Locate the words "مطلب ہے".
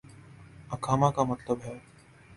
1.23-1.77